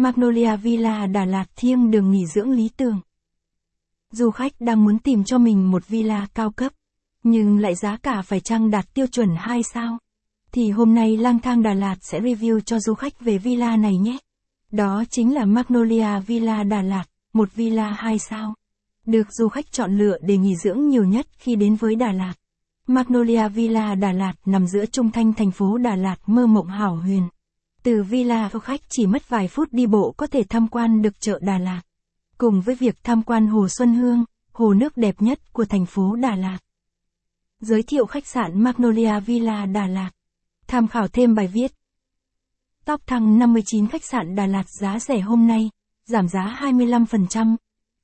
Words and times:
Magnolia 0.00 0.56
Villa 0.56 1.06
Đà 1.06 1.24
Lạt 1.24 1.44
thiêng 1.56 1.90
đường 1.90 2.10
nghỉ 2.10 2.26
dưỡng 2.26 2.50
lý 2.50 2.68
tưởng. 2.76 3.00
Du 4.10 4.30
khách 4.30 4.52
đang 4.60 4.84
muốn 4.84 4.98
tìm 4.98 5.24
cho 5.24 5.38
mình 5.38 5.70
một 5.70 5.88
villa 5.88 6.26
cao 6.34 6.50
cấp, 6.50 6.72
nhưng 7.22 7.58
lại 7.58 7.74
giá 7.74 7.96
cả 7.96 8.22
phải 8.22 8.40
chăng 8.40 8.70
đạt 8.70 8.94
tiêu 8.94 9.06
chuẩn 9.06 9.28
2 9.36 9.62
sao. 9.62 9.98
Thì 10.52 10.70
hôm 10.70 10.94
nay 10.94 11.16
lang 11.16 11.38
thang 11.38 11.62
Đà 11.62 11.74
Lạt 11.74 11.96
sẽ 12.00 12.20
review 12.20 12.60
cho 12.60 12.80
du 12.80 12.94
khách 12.94 13.20
về 13.20 13.38
villa 13.38 13.76
này 13.76 13.96
nhé. 13.96 14.18
Đó 14.70 15.04
chính 15.10 15.34
là 15.34 15.44
Magnolia 15.44 16.20
Villa 16.26 16.62
Đà 16.62 16.82
Lạt, 16.82 17.04
một 17.32 17.54
villa 17.54 17.90
2 17.90 18.18
sao. 18.18 18.54
Được 19.06 19.32
du 19.32 19.48
khách 19.48 19.72
chọn 19.72 19.98
lựa 19.98 20.18
để 20.22 20.36
nghỉ 20.36 20.56
dưỡng 20.56 20.88
nhiều 20.88 21.04
nhất 21.04 21.26
khi 21.38 21.56
đến 21.56 21.76
với 21.76 21.94
Đà 21.94 22.12
Lạt. 22.12 22.34
Magnolia 22.86 23.48
Villa 23.48 23.94
Đà 23.94 24.12
Lạt 24.12 24.34
nằm 24.46 24.66
giữa 24.66 24.86
trung 24.86 25.10
thanh 25.10 25.32
thành 25.32 25.50
phố 25.50 25.78
Đà 25.78 25.96
Lạt 25.96 26.16
mơ 26.26 26.46
mộng 26.46 26.68
hảo 26.68 26.96
huyền. 26.96 27.28
Từ 27.82 28.02
villa 28.02 28.50
du 28.52 28.58
khách 28.58 28.80
chỉ 28.88 29.06
mất 29.06 29.28
vài 29.28 29.48
phút 29.48 29.68
đi 29.72 29.86
bộ 29.86 30.14
có 30.16 30.26
thể 30.26 30.42
tham 30.48 30.68
quan 30.68 31.02
được 31.02 31.20
chợ 31.20 31.38
Đà 31.42 31.58
Lạt. 31.58 31.80
Cùng 32.38 32.60
với 32.60 32.74
việc 32.74 32.96
tham 33.04 33.22
quan 33.22 33.46
Hồ 33.46 33.68
Xuân 33.68 33.94
Hương, 33.94 34.24
hồ 34.52 34.74
nước 34.74 34.96
đẹp 34.96 35.14
nhất 35.18 35.52
của 35.52 35.64
thành 35.64 35.86
phố 35.86 36.16
Đà 36.16 36.36
Lạt. 36.36 36.58
Giới 37.60 37.82
thiệu 37.82 38.06
khách 38.06 38.26
sạn 38.26 38.62
Magnolia 38.62 39.20
Villa 39.20 39.66
Đà 39.66 39.86
Lạt. 39.86 40.10
Tham 40.66 40.88
khảo 40.88 41.08
thêm 41.08 41.34
bài 41.34 41.46
viết. 41.46 41.72
Top 42.84 43.06
thăng 43.06 43.38
59 43.38 43.88
khách 43.88 44.04
sạn 44.04 44.34
Đà 44.34 44.46
Lạt 44.46 44.64
giá 44.80 44.98
rẻ 44.98 45.20
hôm 45.20 45.46
nay, 45.46 45.70
giảm 46.04 46.28
giá 46.28 46.58
25%. 46.60 47.56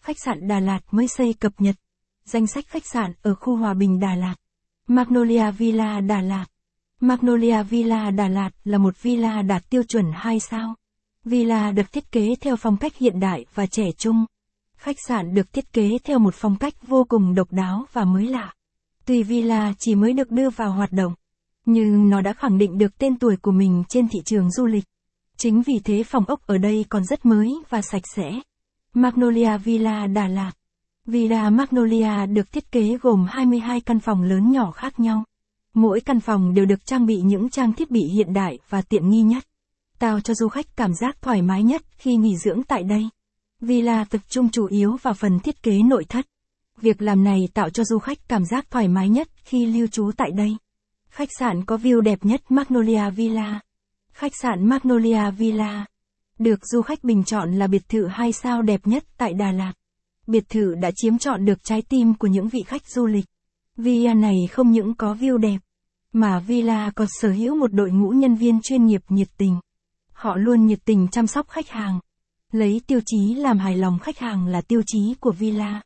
Khách 0.00 0.18
sạn 0.18 0.48
Đà 0.48 0.60
Lạt 0.60 0.80
mới 0.90 1.08
xây 1.08 1.32
cập 1.32 1.52
nhật. 1.58 1.76
Danh 2.24 2.46
sách 2.46 2.64
khách 2.68 2.86
sạn 2.86 3.12
ở 3.22 3.34
khu 3.34 3.56
Hòa 3.56 3.74
Bình 3.74 4.00
Đà 4.00 4.14
Lạt. 4.14 4.34
Magnolia 4.86 5.50
Villa 5.50 6.00
Đà 6.00 6.20
Lạt. 6.20 6.46
Magnolia 7.00 7.62
Villa 7.62 8.10
Đà 8.10 8.28
Lạt 8.28 8.50
là 8.64 8.78
một 8.78 9.02
villa 9.02 9.42
đạt 9.42 9.70
tiêu 9.70 9.82
chuẩn 9.82 10.04
2 10.14 10.40
sao. 10.40 10.74
Villa 11.24 11.70
được 11.70 11.92
thiết 11.92 12.12
kế 12.12 12.34
theo 12.40 12.56
phong 12.56 12.76
cách 12.76 12.96
hiện 12.96 13.20
đại 13.20 13.44
và 13.54 13.66
trẻ 13.66 13.84
trung. 13.98 14.24
Khách 14.76 14.96
sạn 15.08 15.34
được 15.34 15.52
thiết 15.52 15.72
kế 15.72 15.90
theo 16.04 16.18
một 16.18 16.34
phong 16.34 16.56
cách 16.56 16.74
vô 16.86 17.04
cùng 17.08 17.34
độc 17.34 17.52
đáo 17.52 17.84
và 17.92 18.04
mới 18.04 18.26
lạ. 18.26 18.54
Tuy 19.06 19.22
villa 19.22 19.72
chỉ 19.78 19.94
mới 19.94 20.12
được 20.12 20.30
đưa 20.30 20.50
vào 20.50 20.72
hoạt 20.72 20.92
động, 20.92 21.14
nhưng 21.66 22.10
nó 22.10 22.20
đã 22.20 22.32
khẳng 22.32 22.58
định 22.58 22.78
được 22.78 22.98
tên 22.98 23.18
tuổi 23.18 23.36
của 23.36 23.52
mình 23.52 23.84
trên 23.88 24.08
thị 24.08 24.18
trường 24.24 24.50
du 24.50 24.66
lịch. 24.66 24.84
Chính 25.36 25.62
vì 25.62 25.74
thế 25.84 26.02
phòng 26.02 26.24
ốc 26.24 26.46
ở 26.46 26.58
đây 26.58 26.84
còn 26.88 27.04
rất 27.04 27.26
mới 27.26 27.54
và 27.68 27.82
sạch 27.82 28.02
sẽ. 28.14 28.40
Magnolia 28.94 29.58
Villa 29.58 30.06
Đà 30.06 30.28
Lạt 30.28 30.52
Villa 31.06 31.50
Magnolia 31.50 32.26
được 32.26 32.52
thiết 32.52 32.72
kế 32.72 32.98
gồm 33.02 33.26
22 33.28 33.80
căn 33.80 34.00
phòng 34.00 34.22
lớn 34.22 34.50
nhỏ 34.50 34.70
khác 34.70 35.00
nhau. 35.00 35.24
Mỗi 35.74 36.00
căn 36.00 36.20
phòng 36.20 36.54
đều 36.54 36.64
được 36.64 36.86
trang 36.86 37.06
bị 37.06 37.16
những 37.16 37.50
trang 37.50 37.72
thiết 37.72 37.90
bị 37.90 38.00
hiện 38.00 38.32
đại 38.32 38.58
và 38.68 38.82
tiện 38.82 39.10
nghi 39.10 39.22
nhất, 39.22 39.46
tạo 39.98 40.20
cho 40.20 40.34
du 40.34 40.48
khách 40.48 40.76
cảm 40.76 40.94
giác 40.94 41.22
thoải 41.22 41.42
mái 41.42 41.62
nhất 41.62 41.82
khi 41.96 42.16
nghỉ 42.16 42.36
dưỡng 42.36 42.62
tại 42.62 42.82
đây. 42.82 43.08
Villa 43.60 44.04
tập 44.04 44.20
trung 44.28 44.48
chủ 44.48 44.66
yếu 44.66 44.96
vào 45.02 45.14
phần 45.14 45.40
thiết 45.40 45.62
kế 45.62 45.82
nội 45.82 46.04
thất. 46.08 46.26
Việc 46.80 47.02
làm 47.02 47.24
này 47.24 47.48
tạo 47.54 47.70
cho 47.70 47.84
du 47.84 47.98
khách 47.98 48.28
cảm 48.28 48.44
giác 48.44 48.70
thoải 48.70 48.88
mái 48.88 49.08
nhất 49.08 49.28
khi 49.44 49.66
lưu 49.66 49.86
trú 49.86 50.10
tại 50.16 50.30
đây. 50.30 50.56
Khách 51.08 51.28
sạn 51.38 51.64
có 51.64 51.76
view 51.76 52.00
đẹp 52.00 52.18
nhất 52.22 52.40
Magnolia 52.48 53.10
Villa. 53.10 53.60
Khách 54.12 54.32
sạn 54.42 54.68
Magnolia 54.68 55.30
Villa 55.30 55.86
được 56.38 56.66
du 56.66 56.82
khách 56.82 57.04
bình 57.04 57.24
chọn 57.24 57.52
là 57.52 57.66
biệt 57.66 57.88
thự 57.88 58.06
2 58.06 58.32
sao 58.32 58.62
đẹp 58.62 58.80
nhất 58.86 59.04
tại 59.16 59.34
Đà 59.34 59.52
Lạt. 59.52 59.72
Biệt 60.26 60.48
thự 60.48 60.74
đã 60.74 60.90
chiếm 60.96 61.18
trọn 61.18 61.44
được 61.44 61.64
trái 61.64 61.82
tim 61.82 62.14
của 62.14 62.26
những 62.26 62.48
vị 62.48 62.62
khách 62.66 62.86
du 62.86 63.06
lịch. 63.06 63.24
Villa 63.76 64.14
này 64.14 64.48
không 64.50 64.70
những 64.70 64.94
có 64.94 65.14
view 65.14 65.38
đẹp, 65.38 65.58
mà 66.12 66.40
Villa 66.40 66.90
còn 66.90 67.06
sở 67.20 67.30
hữu 67.30 67.56
một 67.56 67.72
đội 67.72 67.90
ngũ 67.90 68.10
nhân 68.10 68.34
viên 68.34 68.60
chuyên 68.62 68.86
nghiệp 68.86 69.02
nhiệt 69.08 69.28
tình. 69.36 69.60
Họ 70.12 70.36
luôn 70.36 70.66
nhiệt 70.66 70.78
tình 70.84 71.08
chăm 71.08 71.26
sóc 71.26 71.48
khách 71.48 71.68
hàng. 71.68 72.00
Lấy 72.52 72.80
tiêu 72.86 73.00
chí 73.06 73.34
làm 73.34 73.58
hài 73.58 73.76
lòng 73.76 73.98
khách 73.98 74.18
hàng 74.18 74.46
là 74.46 74.60
tiêu 74.60 74.82
chí 74.86 75.14
của 75.20 75.32
Villa. 75.32 75.80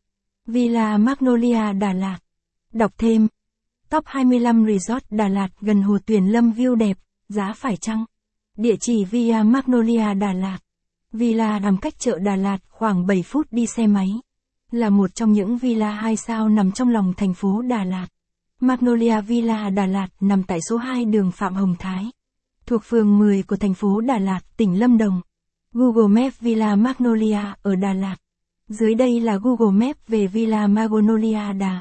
Villa 0.46 0.98
Magnolia 0.98 1.72
Đà 1.72 1.92
Lạt. 1.92 2.18
Đọc 2.72 2.92
thêm. 2.98 3.28
Top 3.90 4.04
25 4.06 4.66
Resort 4.66 5.04
Đà 5.10 5.28
Lạt 5.28 5.48
gần 5.60 5.82
Hồ 5.82 5.98
Tuyền 6.06 6.26
Lâm 6.26 6.50
view 6.50 6.74
đẹp, 6.74 6.98
giá 7.28 7.52
phải 7.56 7.76
chăng? 7.76 8.04
Địa 8.56 8.76
chỉ 8.80 9.04
Villa 9.04 9.42
Magnolia 9.42 10.14
Đà 10.14 10.32
Lạt. 10.32 10.58
Villa 11.12 11.58
nằm 11.58 11.76
cách 11.76 11.98
chợ 11.98 12.18
Đà 12.18 12.36
Lạt 12.36 12.58
khoảng 12.68 13.06
7 13.06 13.22
phút 13.22 13.46
đi 13.50 13.66
xe 13.66 13.86
máy. 13.86 14.08
Là 14.72 14.90
một 14.90 15.14
trong 15.14 15.32
những 15.32 15.58
villa 15.58 15.90
2 15.90 16.16
sao 16.16 16.48
nằm 16.48 16.72
trong 16.72 16.88
lòng 16.88 17.12
thành 17.16 17.34
phố 17.34 17.62
Đà 17.62 17.84
Lạt. 17.84 18.06
Magnolia 18.60 19.20
Villa 19.20 19.70
Đà 19.70 19.86
Lạt 19.86 20.08
nằm 20.20 20.42
tại 20.42 20.58
số 20.68 20.76
2 20.76 21.04
đường 21.04 21.30
Phạm 21.32 21.54
Hồng 21.54 21.74
Thái. 21.78 22.10
Thuộc 22.66 22.82
phường 22.84 23.18
10 23.18 23.42
của 23.42 23.56
thành 23.56 23.74
phố 23.74 24.00
Đà 24.00 24.18
Lạt, 24.18 24.40
tỉnh 24.56 24.78
Lâm 24.80 24.98
Đồng. 24.98 25.20
Google 25.72 26.22
Maps 26.22 26.40
Villa 26.40 26.76
Magnolia 26.76 27.40
ở 27.62 27.74
Đà 27.74 27.92
Lạt. 27.92 28.16
Dưới 28.68 28.94
đây 28.94 29.20
là 29.20 29.38
Google 29.42 29.86
Maps 29.86 30.00
về 30.08 30.26
Villa 30.26 30.66
Magnolia 30.66 31.52
Đà. 31.52 31.80